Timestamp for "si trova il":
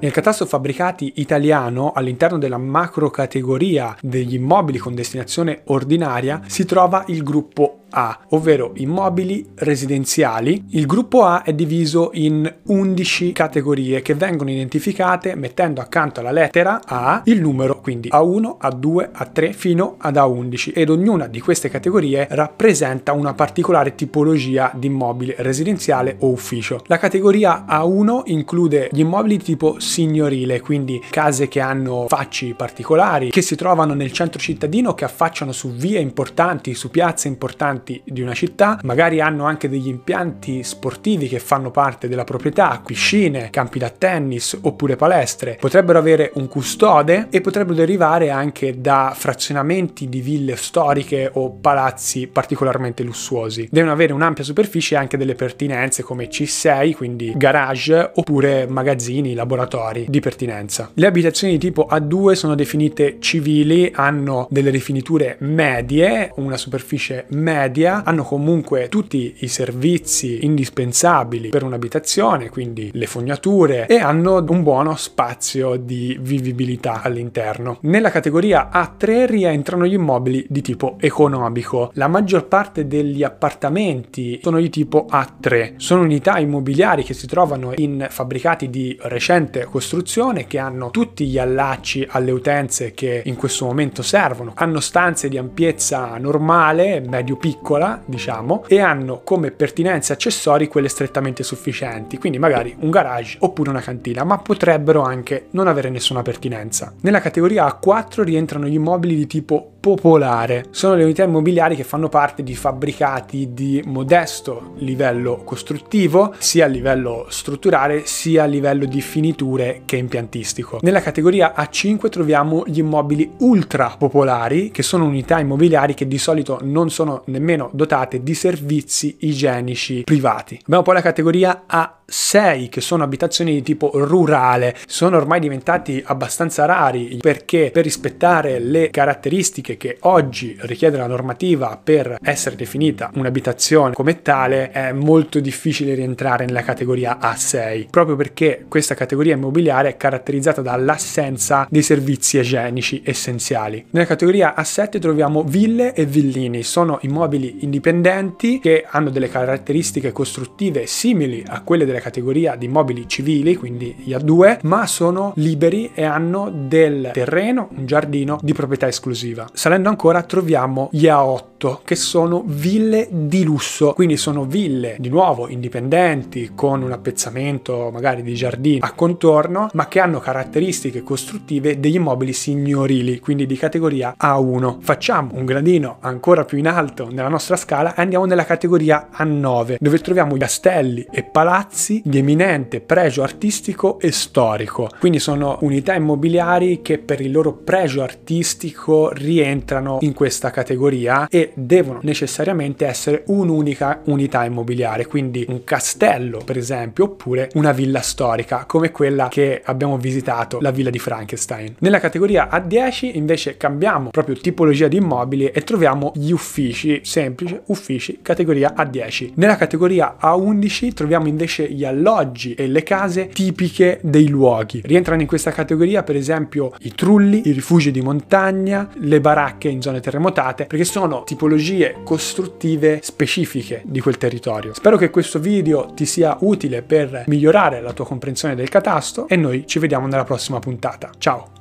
6.46-7.22